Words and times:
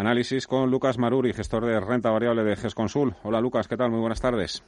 Análisis 0.00 0.46
con 0.46 0.70
Lucas 0.70 0.96
Maruri, 0.96 1.34
gestor 1.34 1.66
de 1.66 1.78
renta 1.78 2.10
variable 2.10 2.42
de 2.42 2.56
GESConsul. 2.56 3.16
Hola 3.22 3.38
Lucas, 3.38 3.68
¿qué 3.68 3.76
tal? 3.76 3.90
Muy 3.90 4.00
buenas 4.00 4.18
tardes. 4.18 4.64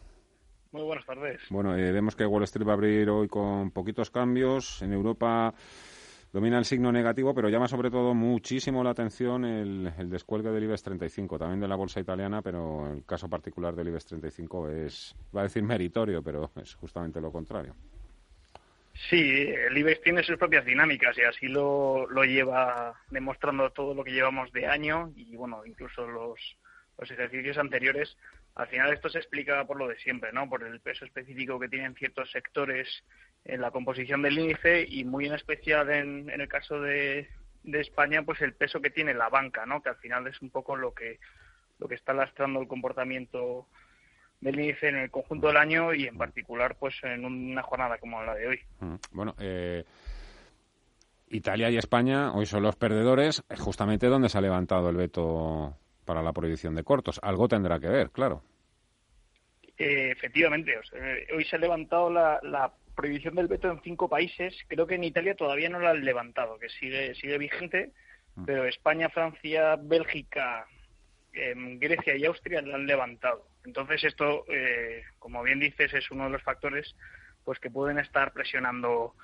Muy 0.72 0.82
buenas 0.82 1.06
tardes. 1.06 1.40
Bueno, 1.48 1.74
eh, 1.74 1.90
vemos 1.90 2.14
que 2.14 2.26
Wall 2.26 2.42
Street 2.42 2.66
va 2.66 2.72
a 2.72 2.74
abrir 2.74 3.08
hoy 3.08 3.28
con 3.28 3.70
poquitos 3.70 4.10
cambios. 4.10 4.82
En 4.82 4.92
Europa 4.92 5.54
domina 6.34 6.58
el 6.58 6.66
signo 6.66 6.92
negativo, 6.92 7.32
pero 7.32 7.48
llama 7.48 7.66
sobre 7.66 7.90
todo 7.90 8.12
muchísimo 8.12 8.84
la 8.84 8.90
atención 8.90 9.46
el, 9.46 9.90
el, 9.96 10.10
descuelgue 10.10 10.50
del 10.50 10.64
IBEX 10.64 10.82
35, 10.82 11.38
también 11.38 11.60
de 11.60 11.68
la 11.68 11.76
bolsa 11.76 11.98
italiana, 11.98 12.42
pero 12.42 12.92
el 12.92 13.06
caso 13.06 13.26
particular 13.30 13.74
del 13.74 13.88
IBEX 13.88 14.04
35 14.04 14.68
es, 14.68 15.16
va 15.34 15.40
a 15.40 15.44
decir 15.44 15.62
meritorio, 15.62 16.22
pero 16.22 16.50
es 16.56 16.74
justamente 16.74 17.22
lo 17.22 17.32
contrario. 17.32 17.74
Sí, 19.08 19.48
el 19.48 19.76
IBEX 19.76 20.02
tiene 20.02 20.22
sus 20.22 20.36
propias 20.36 20.64
dinámicas 20.64 21.16
y 21.16 21.22
así 21.22 21.48
lo, 21.48 22.06
lo 22.10 22.24
lleva 22.24 22.94
demostrando 23.10 23.70
todo 23.70 23.94
lo 23.94 24.04
que 24.04 24.12
llevamos 24.12 24.52
de 24.52 24.66
año 24.66 25.12
y, 25.16 25.34
bueno, 25.36 25.64
incluso 25.64 26.06
los, 26.06 26.38
los 26.98 27.10
ejercicios 27.10 27.58
anteriores. 27.58 28.16
Al 28.54 28.68
final 28.68 28.92
esto 28.92 29.08
se 29.08 29.18
explica 29.18 29.64
por 29.66 29.78
lo 29.78 29.88
de 29.88 29.98
siempre, 29.98 30.30
¿no? 30.32 30.48
Por 30.48 30.62
el 30.62 30.78
peso 30.80 31.06
específico 31.06 31.58
que 31.58 31.68
tienen 31.68 31.94
ciertos 31.94 32.30
sectores 32.30 32.86
en 33.44 33.62
la 33.62 33.70
composición 33.70 34.20
del 34.22 34.38
índice 34.38 34.84
y 34.86 35.04
muy 35.04 35.26
en 35.26 35.34
especial 35.34 35.90
en, 35.90 36.28
en 36.28 36.40
el 36.40 36.48
caso 36.48 36.80
de, 36.80 37.28
de 37.62 37.80
España, 37.80 38.22
pues 38.22 38.42
el 38.42 38.54
peso 38.54 38.80
que 38.82 38.90
tiene 38.90 39.14
la 39.14 39.30
banca, 39.30 39.64
¿no? 39.64 39.82
Que 39.82 39.88
al 39.88 39.96
final 39.96 40.26
es 40.26 40.40
un 40.42 40.50
poco 40.50 40.76
lo 40.76 40.92
que 40.92 41.18
lo 41.78 41.88
que 41.88 41.96
está 41.96 42.12
lastrando 42.12 42.60
el 42.60 42.68
comportamiento 42.68 43.66
del 44.42 44.58
índice 44.58 44.88
en 44.88 44.96
el 44.96 45.10
conjunto 45.10 45.46
del 45.46 45.56
año 45.56 45.94
y 45.94 46.06
en 46.06 46.18
particular 46.18 46.76
pues 46.78 46.94
en 47.04 47.24
una 47.24 47.62
jornada 47.62 47.96
como 47.98 48.22
la 48.22 48.34
de 48.34 48.48
hoy. 48.48 48.60
Mm, 48.80 48.94
bueno, 49.12 49.34
eh, 49.38 49.84
Italia 51.28 51.70
y 51.70 51.78
España 51.78 52.32
hoy 52.32 52.44
son 52.44 52.64
los 52.64 52.76
perdedores, 52.76 53.42
es 53.48 53.60
justamente 53.60 54.08
donde 54.08 54.28
se 54.28 54.36
ha 54.36 54.42
levantado 54.42 54.90
el 54.90 54.96
veto 54.96 55.76
para 56.04 56.22
la 56.22 56.32
prohibición 56.32 56.74
de 56.74 56.82
cortos. 56.82 57.20
Algo 57.22 57.48
tendrá 57.48 57.78
que 57.78 57.88
ver, 57.88 58.10
claro. 58.10 58.42
Eh, 59.78 60.10
efectivamente, 60.10 60.76
o 60.76 60.82
sea, 60.82 61.00
hoy 61.34 61.44
se 61.44 61.56
ha 61.56 61.58
levantado 61.60 62.10
la, 62.10 62.38
la, 62.42 62.72
prohibición 62.94 63.34
del 63.36 63.46
veto 63.46 63.70
en 63.70 63.80
cinco 63.80 64.06
países. 64.08 64.54
Creo 64.68 64.86
que 64.86 64.96
en 64.96 65.04
Italia 65.04 65.34
todavía 65.34 65.70
no 65.70 65.78
la 65.78 65.90
han 65.90 66.04
levantado, 66.04 66.58
que 66.58 66.68
sigue 66.68 67.14
sigue 67.14 67.38
vigente, 67.38 67.92
mm. 68.34 68.44
pero 68.44 68.66
España, 68.66 69.08
Francia, 69.08 69.76
Bélgica, 69.80 70.66
eh, 71.32 71.54
Grecia 71.78 72.16
y 72.16 72.26
Austria 72.26 72.60
la 72.60 72.74
han 72.74 72.86
levantado. 72.86 73.51
Entonces 73.64 74.04
esto, 74.04 74.44
eh, 74.48 75.04
como 75.18 75.42
bien 75.42 75.60
dices, 75.60 75.92
es 75.94 76.10
uno 76.10 76.24
de 76.24 76.30
los 76.30 76.42
factores 76.42 76.94
pues 77.44 77.58
que 77.58 77.70
pueden 77.70 77.98
estar 77.98 78.32
presionando 78.32 79.14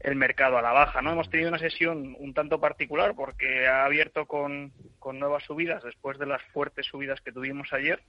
el 0.00 0.16
mercado 0.16 0.58
a 0.58 0.62
la 0.62 0.72
baja. 0.72 1.00
No 1.00 1.12
hemos 1.12 1.30
tenido 1.30 1.48
una 1.48 1.58
sesión 1.58 2.16
un 2.18 2.34
tanto 2.34 2.60
particular 2.60 3.14
porque 3.14 3.68
ha 3.68 3.84
abierto 3.84 4.26
con, 4.26 4.72
con 4.98 5.18
nuevas 5.18 5.44
subidas 5.44 5.82
después 5.84 6.18
de 6.18 6.26
las 6.26 6.42
fuertes 6.52 6.86
subidas 6.86 7.20
que 7.20 7.32
tuvimos 7.32 7.72
ayer, 7.72 8.02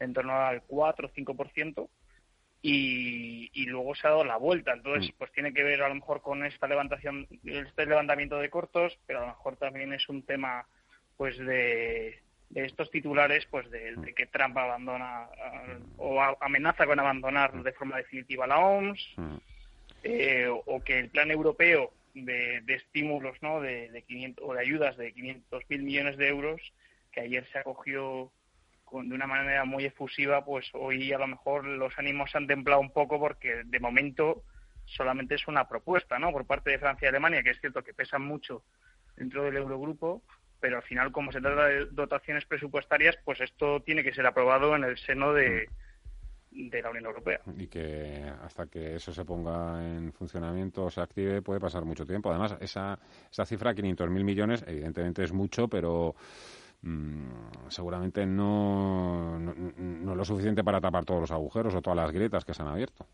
en 0.00 0.12
torno 0.12 0.34
al 0.34 0.62
4 0.62 1.06
o 1.06 1.10
5%, 1.10 1.88
y, 2.62 3.50
y 3.52 3.66
luego 3.66 3.94
se 3.94 4.08
ha 4.08 4.10
dado 4.10 4.24
la 4.24 4.38
vuelta. 4.38 4.72
Entonces, 4.72 5.14
pues 5.16 5.30
tiene 5.30 5.54
que 5.54 5.62
ver 5.62 5.82
a 5.82 5.88
lo 5.88 5.94
mejor 5.94 6.20
con 6.20 6.44
esta 6.44 6.66
levantación, 6.66 7.28
este 7.44 7.86
levantamiento 7.86 8.38
de 8.38 8.50
cortos, 8.50 8.98
pero 9.06 9.20
a 9.20 9.22
lo 9.22 9.28
mejor 9.28 9.56
también 9.56 9.92
es 9.92 10.08
un 10.08 10.24
tema 10.24 10.66
pues 11.16 11.38
de, 11.38 12.22
de 12.50 12.64
estos 12.64 12.90
titulares 12.90 13.46
pues 13.50 13.70
de, 13.70 13.96
de 13.96 14.14
que 14.14 14.26
Trump 14.26 14.56
abandona 14.56 15.28
uh, 15.28 15.82
o 15.96 16.20
a, 16.20 16.36
amenaza 16.40 16.86
con 16.86 16.98
abandonar 17.00 17.62
de 17.62 17.72
forma 17.72 17.96
definitiva 17.96 18.46
la 18.46 18.58
OMS 18.58 19.00
eh, 20.02 20.48
o, 20.48 20.80
que 20.82 20.98
el 20.98 21.10
plan 21.10 21.30
europeo 21.30 21.92
de, 22.14 22.60
de 22.62 22.74
estímulos 22.74 23.36
no 23.42 23.60
de, 23.60 23.90
de 23.90 24.02
500 24.02 24.44
o 24.46 24.54
de 24.54 24.60
ayudas 24.60 24.96
de 24.96 25.12
500 25.12 25.62
mil 25.68 25.82
millones 25.82 26.16
de 26.16 26.28
euros 26.28 26.60
que 27.12 27.20
ayer 27.20 27.46
se 27.50 27.58
acogió 27.58 28.30
con, 28.84 29.08
de 29.08 29.14
una 29.14 29.26
manera 29.26 29.64
muy 29.64 29.84
efusiva 29.84 30.44
pues 30.44 30.70
hoy 30.72 31.12
a 31.12 31.18
lo 31.18 31.26
mejor 31.26 31.64
los 31.64 31.98
ánimos 31.98 32.30
se 32.30 32.38
han 32.38 32.46
templado 32.46 32.80
un 32.80 32.92
poco 32.92 33.18
porque 33.18 33.62
de 33.64 33.80
momento 33.80 34.44
solamente 34.84 35.34
es 35.34 35.48
una 35.48 35.68
propuesta 35.68 36.18
no 36.18 36.30
por 36.30 36.46
parte 36.46 36.70
de 36.70 36.78
Francia 36.78 37.06
y 37.06 37.08
Alemania 37.08 37.42
que 37.42 37.50
es 37.50 37.60
cierto 37.60 37.82
que 37.82 37.92
pesan 37.92 38.22
mucho 38.22 38.62
dentro 39.16 39.42
del 39.42 39.56
Eurogrupo 39.56 40.22
pero 40.60 40.76
al 40.76 40.82
final, 40.82 41.12
como 41.12 41.32
se 41.32 41.40
trata 41.40 41.66
de 41.66 41.86
dotaciones 41.86 42.44
presupuestarias, 42.46 43.18
pues 43.24 43.40
esto 43.40 43.80
tiene 43.82 44.02
que 44.02 44.14
ser 44.14 44.26
aprobado 44.26 44.74
en 44.74 44.84
el 44.84 44.96
seno 44.98 45.32
de, 45.32 45.68
de 46.50 46.82
la 46.82 46.90
Unión 46.90 47.06
Europea. 47.06 47.40
Y 47.56 47.66
que 47.66 48.24
hasta 48.42 48.66
que 48.66 48.96
eso 48.96 49.12
se 49.12 49.24
ponga 49.24 49.86
en 49.86 50.12
funcionamiento 50.12 50.84
o 50.84 50.90
se 50.90 51.00
active 51.00 51.42
puede 51.42 51.60
pasar 51.60 51.84
mucho 51.84 52.06
tiempo. 52.06 52.30
Además, 52.30 52.56
esa, 52.60 52.98
esa 53.30 53.44
cifra, 53.44 53.74
500.000 53.74 54.08
millones, 54.24 54.64
evidentemente 54.66 55.22
es 55.22 55.32
mucho, 55.32 55.68
pero 55.68 56.14
mmm, 56.82 57.68
seguramente 57.68 58.26
no, 58.26 59.38
no, 59.38 59.54
no 59.54 60.12
es 60.12 60.16
lo 60.16 60.24
suficiente 60.24 60.64
para 60.64 60.80
tapar 60.80 61.04
todos 61.04 61.20
los 61.20 61.30
agujeros 61.30 61.74
o 61.74 61.82
todas 61.82 61.96
las 61.96 62.12
grietas 62.12 62.44
que 62.44 62.54
se 62.54 62.62
han 62.62 62.68
abierto. 62.68 63.06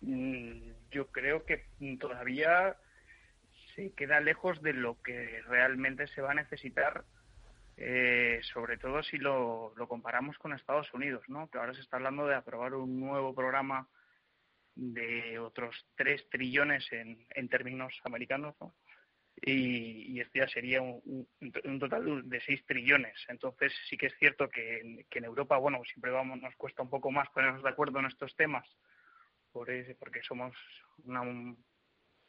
Mm, 0.00 0.72
yo 0.90 1.06
creo 1.08 1.44
que 1.44 1.66
todavía 1.98 2.76
se 3.74 3.92
queda 3.92 4.20
lejos 4.20 4.62
de 4.62 4.72
lo 4.72 5.00
que 5.02 5.42
realmente 5.46 6.06
se 6.08 6.20
va 6.20 6.32
a 6.32 6.34
necesitar, 6.34 7.04
eh, 7.76 8.40
sobre 8.42 8.78
todo 8.78 9.02
si 9.02 9.18
lo, 9.18 9.72
lo, 9.76 9.88
comparamos 9.88 10.38
con 10.38 10.52
Estados 10.52 10.92
Unidos, 10.94 11.24
¿no? 11.28 11.48
que 11.48 11.58
ahora 11.58 11.74
se 11.74 11.80
está 11.80 11.96
hablando 11.96 12.26
de 12.26 12.36
aprobar 12.36 12.74
un 12.74 13.00
nuevo 13.00 13.34
programa 13.34 13.88
de 14.76 15.38
otros 15.38 15.86
3 15.96 16.28
trillones 16.30 16.90
en, 16.92 17.26
en 17.30 17.48
términos 17.48 17.94
americanos, 18.04 18.54
¿no? 18.60 18.74
y, 19.42 20.20
este 20.20 20.40
ya 20.40 20.48
sería 20.48 20.80
un, 20.80 21.00
un, 21.40 21.52
un, 21.64 21.78
total 21.78 22.28
de 22.28 22.40
6 22.40 22.64
trillones. 22.66 23.16
Entonces 23.28 23.72
sí 23.88 23.96
que 23.96 24.06
es 24.06 24.14
cierto 24.18 24.48
que, 24.48 25.04
que 25.10 25.18
en 25.18 25.24
Europa, 25.24 25.58
bueno, 25.58 25.82
siempre 25.84 26.10
vamos, 26.10 26.40
nos 26.40 26.54
cuesta 26.56 26.82
un 26.82 26.90
poco 26.90 27.10
más 27.10 27.28
ponernos 27.30 27.62
de 27.62 27.68
acuerdo 27.68 27.98
en 27.98 28.06
estos 28.06 28.34
temas, 28.36 28.66
por 29.52 29.70
ese, 29.70 29.94
porque 29.94 30.22
somos 30.22 30.56
una, 31.04 31.22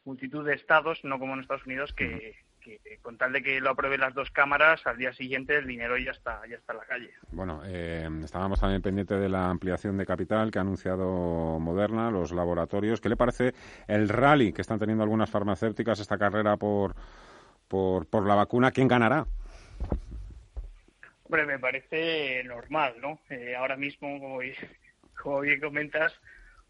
multitud 0.05 0.45
de 0.45 0.53
estados, 0.53 1.03
no 1.03 1.19
como 1.19 1.33
en 1.33 1.41
Estados 1.41 1.65
Unidos, 1.65 1.93
que, 1.93 2.35
que, 2.61 2.79
con 3.01 3.17
tal 3.17 3.33
de 3.33 3.43
que 3.43 3.59
lo 3.59 3.71
aprueben 3.71 3.99
las 3.99 4.13
dos 4.13 4.31
cámaras, 4.31 4.85
al 4.85 4.97
día 4.97 5.13
siguiente 5.13 5.57
el 5.57 5.67
dinero 5.67 5.97
ya 5.97 6.11
está, 6.11 6.41
ya 6.47 6.55
está 6.55 6.73
en 6.73 6.79
la 6.79 6.85
calle. 6.85 7.11
Bueno, 7.31 7.61
eh, 7.65 8.07
estábamos 8.23 8.59
también 8.59 8.81
pendientes 8.81 9.19
de 9.19 9.29
la 9.29 9.49
ampliación 9.49 9.97
de 9.97 10.05
capital 10.05 10.51
que 10.51 10.59
ha 10.59 10.61
anunciado 10.61 11.59
Moderna, 11.59 12.11
los 12.11 12.31
laboratorios. 12.31 13.01
¿Qué 13.01 13.09
le 13.09 13.17
parece 13.17 13.53
el 13.87 14.09
rally 14.09 14.53
que 14.53 14.61
están 14.61 14.79
teniendo 14.79 15.03
algunas 15.03 15.29
farmacéuticas, 15.29 15.99
esta 15.99 16.17
carrera 16.17 16.57
por, 16.57 16.95
por, 17.67 18.07
por 18.07 18.25
la 18.25 18.35
vacuna? 18.35 18.71
¿Quién 18.71 18.87
ganará? 18.87 19.25
Hombre, 21.23 21.45
me 21.45 21.57
parece 21.57 22.43
normal, 22.43 22.95
¿no? 23.01 23.19
Eh, 23.29 23.55
ahora 23.55 23.75
mismo, 23.75 24.19
como, 24.19 24.39
como 25.21 25.41
bien 25.41 25.59
comentas, 25.59 26.13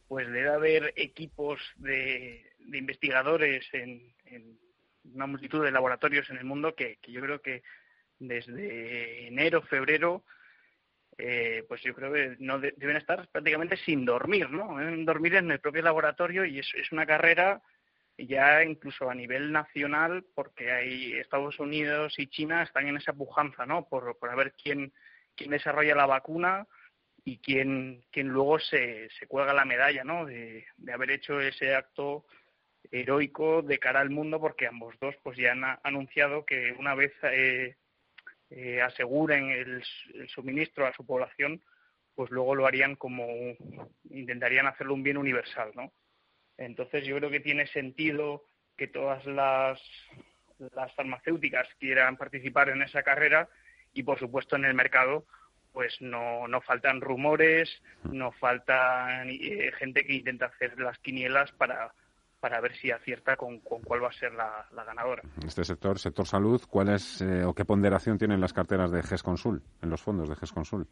pues 0.07 0.27
debe 0.31 0.49
haber 0.49 0.93
equipos 0.95 1.59
de, 1.77 2.54
de 2.67 2.77
investigadores 2.77 3.65
en, 3.73 4.13
una 5.13 5.27
multitud 5.27 5.63
de 5.63 5.71
laboratorios 5.71 6.29
en 6.29 6.37
el 6.37 6.45
mundo 6.45 6.75
que, 6.75 6.97
yo 7.07 7.21
creo 7.21 7.41
que 7.41 7.61
desde 8.17 9.27
enero, 9.27 9.61
febrero, 9.61 10.23
eh, 11.17 11.63
pues 11.67 11.81
yo 11.83 11.93
creo 11.93 12.11
que 12.11 12.35
no 12.39 12.59
de, 12.59 12.73
deben 12.77 12.97
estar 12.97 13.27
prácticamente 13.29 13.77
sin 13.77 14.03
dormir, 14.03 14.49
¿no? 14.49 14.77
Deben 14.77 15.05
dormir 15.05 15.35
en 15.35 15.51
el 15.51 15.59
propio 15.59 15.83
laboratorio 15.83 16.43
y 16.43 16.59
es, 16.59 16.67
es 16.75 16.91
una 16.91 17.05
carrera 17.05 17.61
ya 18.17 18.63
incluso 18.63 19.09
a 19.09 19.15
nivel 19.15 19.51
nacional, 19.51 20.25
porque 20.33 20.71
hay 20.71 21.13
Estados 21.13 21.59
Unidos 21.59 22.13
y 22.17 22.27
China 22.27 22.63
están 22.63 22.87
en 22.87 22.97
esa 22.97 23.13
pujanza, 23.13 23.65
¿no? 23.65 23.87
Por, 23.87 24.17
por 24.17 24.35
ver 24.35 24.53
quién, 24.53 24.93
quién 25.35 25.51
desarrolla 25.51 25.95
la 25.95 26.05
vacuna 26.05 26.65
y 27.23 27.39
quién, 27.39 28.03
quién 28.11 28.29
luego 28.29 28.59
se, 28.59 29.09
se 29.19 29.27
cuelga 29.27 29.53
la 29.53 29.65
medalla, 29.65 30.03
¿no? 30.03 30.25
De, 30.25 30.65
de 30.77 30.93
haber 30.93 31.11
hecho 31.11 31.41
ese 31.41 31.75
acto 31.75 32.25
heroico 32.91 33.61
de 33.61 33.79
cara 33.79 33.99
al 33.99 34.09
mundo 34.09 34.39
porque 34.39 34.67
ambos 34.67 34.95
dos 34.99 35.15
pues 35.23 35.37
ya 35.37 35.51
han 35.51 35.63
anunciado 35.83 36.45
que 36.45 36.73
una 36.77 36.95
vez 36.95 37.13
eh, 37.23 37.75
eh, 38.49 38.81
aseguren 38.81 39.49
el, 39.49 39.83
suministro 40.27 40.85
a 40.85 40.93
su 40.93 41.05
población 41.05 41.61
pues 42.15 42.31
luego 42.31 42.55
lo 42.55 42.65
harían 42.65 42.95
como 42.95 43.27
intentarían 44.09 44.67
hacerlo 44.67 44.93
un 44.93 45.03
bien 45.03 45.17
universal 45.17 45.71
no 45.75 45.91
entonces 46.57 47.05
yo 47.05 47.17
creo 47.17 47.29
que 47.29 47.39
tiene 47.39 47.67
sentido 47.67 48.43
que 48.77 48.87
todas 48.87 49.25
las 49.25 49.81
las 50.73 50.93
farmacéuticas 50.95 51.67
quieran 51.79 52.17
participar 52.17 52.69
en 52.69 52.81
esa 52.81 53.03
carrera 53.03 53.49
y 53.93 54.03
por 54.03 54.19
supuesto 54.19 54.55
en 54.55 54.65
el 54.65 54.73
mercado 54.73 55.25
pues 55.75 55.93
no, 55.99 56.47
no 56.47 56.61
faltan 56.61 57.01
rumores, 57.01 57.69
no 58.09 58.31
falta 58.31 59.25
eh, 59.25 59.73
gente 59.77 60.05
que 60.05 60.13
intenta 60.13 60.45
hacer 60.45 60.79
las 60.79 60.97
quinielas 60.99 61.51
para, 61.51 61.93
para 62.45 62.61
ver 62.61 62.75
si 62.75 62.91
acierta 62.91 63.35
con, 63.35 63.59
con 63.61 63.81
cuál 63.81 64.03
va 64.03 64.09
a 64.09 64.11
ser 64.11 64.31
la, 64.35 64.67
la, 64.75 64.83
ganadora. 64.83 65.23
Este 65.47 65.63
sector, 65.63 65.97
sector 65.97 66.27
salud, 66.27 66.61
¿cuál 66.69 66.89
es 66.89 67.19
eh, 67.21 67.43
o 67.43 67.55
qué 67.55 67.65
ponderación 67.65 68.19
tienen 68.19 68.39
las 68.39 68.53
carteras 68.53 68.91
de 68.91 69.01
GESConsul, 69.01 69.63
en 69.81 69.89
los 69.89 69.99
fondos 70.03 70.29
de 70.29 70.35
GESConsul? 70.35 70.87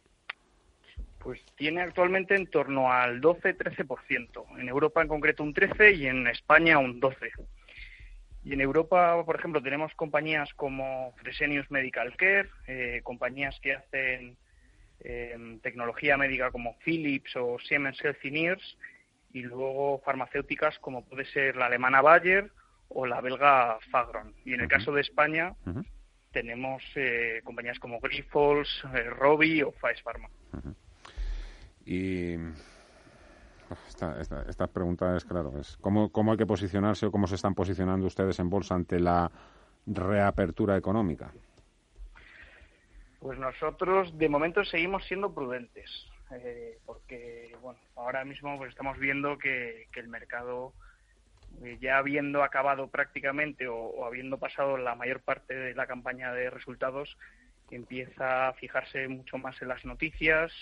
Pues 1.20 1.44
tiene 1.54 1.82
actualmente 1.82 2.34
en 2.34 2.48
torno 2.48 2.90
al 2.90 3.20
12-13%. 3.20 4.58
En 4.58 4.68
Europa 4.68 5.00
en 5.00 5.06
concreto 5.06 5.44
un 5.44 5.54
13% 5.54 5.96
y 5.96 6.08
en 6.08 6.26
España 6.26 6.80
un 6.80 7.00
12%. 7.00 7.14
Y 8.42 8.54
en 8.54 8.60
Europa, 8.60 9.24
por 9.24 9.36
ejemplo, 9.36 9.62
tenemos 9.62 9.94
compañías 9.94 10.52
como 10.54 11.14
Fresenius 11.18 11.70
Medical 11.70 12.16
Care, 12.16 12.48
eh, 12.66 13.00
compañías 13.04 13.60
que 13.60 13.74
hacen 13.74 14.36
eh, 14.98 15.38
tecnología 15.62 16.16
médica 16.16 16.50
como 16.50 16.76
Philips 16.80 17.36
o 17.36 17.58
Siemens 17.60 18.04
Healthineers, 18.04 18.76
y 19.34 19.42
luego 19.42 20.00
farmacéuticas 20.04 20.78
como 20.78 21.04
puede 21.04 21.26
ser 21.26 21.56
la 21.56 21.66
alemana 21.66 22.00
Bayer 22.00 22.50
o 22.88 23.04
la 23.04 23.20
belga 23.20 23.78
Fagron. 23.90 24.32
Y 24.44 24.54
en 24.54 24.60
el 24.60 24.68
caso 24.68 24.92
de 24.92 25.02
España 25.02 25.54
tenemos 26.30 26.82
eh, 26.94 27.40
compañías 27.44 27.78
como 27.80 28.00
Grifols, 28.00 28.84
eh, 28.94 29.10
Robi 29.10 29.62
o 29.62 29.72
Pfizer 29.72 30.02
Pharma. 30.04 30.28
Y 31.84 32.36
esta, 33.88 34.20
esta, 34.48 34.66
pregunta 34.68 35.16
es, 35.16 35.24
claro, 35.24 35.52
es 35.58 35.76
¿cómo, 35.78 36.10
¿cómo 36.12 36.32
hay 36.32 36.38
que 36.38 36.46
posicionarse 36.46 37.06
o 37.06 37.10
cómo 37.10 37.26
se 37.26 37.34
están 37.34 37.54
posicionando 37.54 38.06
ustedes 38.06 38.38
en 38.38 38.48
bolsa 38.48 38.76
ante 38.76 39.00
la 39.00 39.30
reapertura 39.84 40.76
económica? 40.76 41.32
Pues 43.18 43.38
nosotros 43.38 44.16
de 44.16 44.28
momento 44.28 44.64
seguimos 44.64 45.04
siendo 45.06 45.34
prudentes, 45.34 45.90
eh, 46.32 46.78
porque 46.86 47.54
bueno, 47.60 47.78
ahora 47.96 48.24
mismo 48.24 48.56
pues 48.56 48.70
estamos 48.70 48.98
viendo 48.98 49.38
que, 49.38 49.88
el 49.94 50.08
mercado 50.08 50.72
eh, 51.62 51.78
ya 51.80 51.98
habiendo 51.98 52.42
acabado 52.42 52.88
prácticamente 52.88 53.68
o, 53.68 54.04
habiendo 54.04 54.38
pasado 54.38 54.76
la 54.76 54.94
mayor 54.94 55.20
parte 55.20 55.54
de 55.54 55.74
la 55.74 55.86
campaña 55.86 56.32
de 56.32 56.50
resultados, 56.50 57.16
empieza 57.70 58.48
a 58.48 58.52
fijarse 58.54 59.08
mucho 59.08 59.38
más 59.38 59.60
en 59.62 59.68
las 59.68 59.84
noticias 59.84 60.52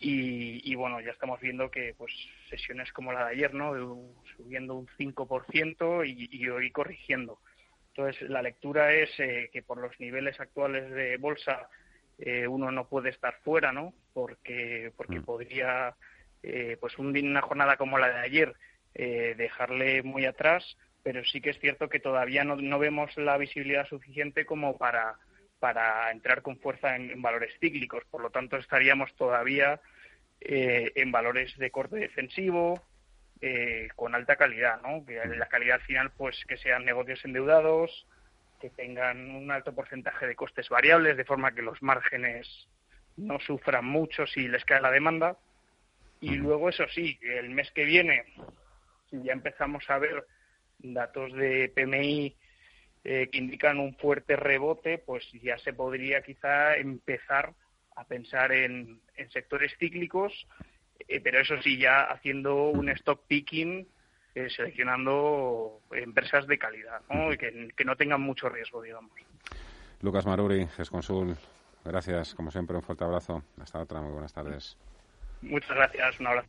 y, 0.00 0.76
bueno, 0.76 1.00
ya 1.00 1.10
estamos 1.10 1.40
viendo 1.40 1.72
que 1.72 1.92
pues 1.98 2.12
sesiones 2.48 2.92
como 2.92 3.12
la 3.12 3.26
de 3.26 3.32
ayer, 3.32 3.52
¿no? 3.52 3.72
subiendo 4.36 4.74
un 4.76 4.86
5% 4.96 6.04
y, 6.06 6.28
y 6.30 6.48
hoy 6.48 6.70
corrigiendo. 6.70 7.40
Entonces, 7.98 8.30
la 8.30 8.42
lectura 8.42 8.92
es 8.92 9.10
eh, 9.18 9.50
que 9.52 9.60
por 9.60 9.78
los 9.78 9.98
niveles 9.98 10.38
actuales 10.38 10.88
de 10.92 11.16
bolsa 11.16 11.68
eh, 12.18 12.46
uno 12.46 12.70
no 12.70 12.88
puede 12.88 13.10
estar 13.10 13.34
fuera, 13.44 13.72
¿no? 13.72 13.94
Porque, 14.12 14.92
porque 14.96 15.20
mm. 15.20 15.24
podría, 15.24 15.96
pues 16.80 16.98
una 16.98 17.42
jornada 17.42 17.76
como 17.76 17.98
la 17.98 18.08
de 18.08 18.20
ayer, 18.20 18.56
eh, 19.00 19.34
dejarle 19.36 20.02
muy 20.02 20.24
atrás, 20.24 20.76
pero 21.04 21.24
sí 21.24 21.40
que 21.40 21.50
es 21.50 21.60
cierto 21.60 21.88
que 21.88 22.00
todavía 22.00 22.42
no, 22.42 22.56
no 22.56 22.80
vemos 22.80 23.16
la 23.16 23.36
visibilidad 23.36 23.86
suficiente 23.86 24.44
como 24.44 24.76
para, 24.76 25.14
para 25.60 26.10
entrar 26.10 26.42
con 26.42 26.58
fuerza 26.58 26.96
en, 26.96 27.22
valores 27.22 27.54
cíclicos. 27.60 28.02
Por 28.10 28.22
lo 28.22 28.30
tanto, 28.30 28.56
estaríamos 28.56 29.14
todavía 29.14 29.80
eh, 30.40 30.90
en 30.96 31.12
valores 31.12 31.56
de 31.58 31.70
corte 31.70 31.96
defensivo, 31.96 32.82
eh, 33.40 33.86
con 33.94 34.16
alta 34.16 34.34
calidad, 34.34 34.80
¿no? 34.82 35.06
Que 35.06 35.24
la 35.26 35.46
calidad 35.46 35.76
al 35.76 35.86
final, 35.86 36.10
pues 36.16 36.44
que 36.48 36.56
sean 36.56 36.84
negocios 36.84 37.24
endeudados, 37.24 38.04
que 38.60 38.70
tengan 38.70 39.30
un 39.34 39.50
alto 39.50 39.74
porcentaje 39.74 40.26
de 40.26 40.36
costes 40.36 40.68
variables, 40.68 41.16
de 41.16 41.24
forma 41.24 41.54
que 41.54 41.62
los 41.62 41.82
márgenes 41.82 42.68
no 43.16 43.38
sufran 43.40 43.84
mucho 43.84 44.26
si 44.26 44.48
les 44.48 44.64
cae 44.64 44.80
la 44.80 44.90
demanda. 44.90 45.36
Y 46.20 46.36
luego, 46.36 46.68
eso 46.68 46.84
sí, 46.88 47.18
el 47.22 47.50
mes 47.50 47.70
que 47.72 47.84
viene 47.84 48.24
si 49.10 49.22
ya 49.22 49.32
empezamos 49.32 49.88
a 49.88 49.98
ver 49.98 50.26
datos 50.78 51.32
de 51.32 51.72
PMI 51.74 52.36
eh, 53.04 53.28
que 53.30 53.38
indican 53.38 53.78
un 53.78 53.94
fuerte 53.96 54.36
rebote, 54.36 54.98
pues 54.98 55.24
ya 55.42 55.58
se 55.58 55.72
podría 55.72 56.22
quizá 56.22 56.76
empezar 56.76 57.54
a 57.96 58.04
pensar 58.04 58.52
en, 58.52 59.00
sectores 59.32 59.72
cíclicos, 59.78 60.46
eh, 61.08 61.20
pero 61.20 61.40
eso 61.40 61.60
sí, 61.62 61.78
ya 61.78 62.02
haciendo 62.02 62.68
un 62.68 62.88
stock 62.90 63.26
picking, 63.26 63.88
eh, 64.38 64.50
seleccionando 64.50 65.80
empresas 65.90 66.46
de 66.46 66.58
calidad, 66.58 67.00
¿no? 67.10 67.32
Y 67.32 67.38
que, 67.38 67.68
que, 67.76 67.84
no 67.84 67.96
tengan 67.96 68.20
mucho 68.20 68.48
riesgo, 68.48 68.82
digamos. 68.82 69.10
Lucas 70.00 70.26
Maruri, 70.26 70.66
GESConsul, 70.76 71.36
gracias, 71.84 72.34
como 72.34 72.50
siempre, 72.50 72.76
un 72.76 72.82
fuerte 72.82 73.04
abrazo. 73.04 73.42
Hasta 73.60 73.80
otra, 73.80 74.00
muy 74.00 74.12
buenas 74.12 74.32
tardes. 74.32 74.76
Muchas 75.42 75.70
gracias, 75.70 76.20
un 76.20 76.26
abrazo. 76.28 76.46